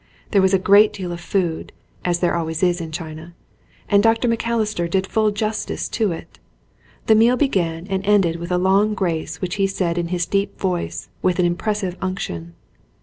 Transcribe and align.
There 0.31 0.41
was 0.41 0.51
a 0.55 0.57
great 0.57 0.93
deal 0.93 1.11
of 1.11 1.21
food, 1.21 1.71
as 2.03 2.21
there 2.21 2.33
always 2.33 2.63
is 2.63 2.81
in 2.81 2.91
China, 2.91 3.35
and 3.87 4.01
Dr. 4.01 4.27
Macalister 4.27 4.87
did 4.87 5.05
full 5.05 5.29
justice 5.29 5.87
to 5.89 6.11
it. 6.11 6.39
The 7.05 7.13
meal 7.13 7.37
began 7.37 7.85
and 7.85 8.03
ended 8.03 8.37
with 8.37 8.51
a 8.51 8.57
long 8.57 8.95
grace 8.95 9.41
which 9.41 9.57
he 9.61 9.67
said 9.67 9.99
in 9.99 10.07
his 10.07 10.25
deep 10.25 10.57
voice, 10.59 11.09
with 11.21 11.37
an 11.37 11.45
impressive 11.45 11.97
unction. 12.01 12.55